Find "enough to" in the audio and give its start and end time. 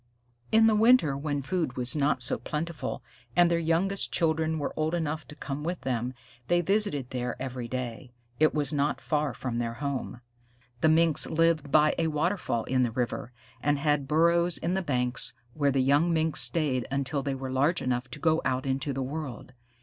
4.95-5.35, 17.79-18.19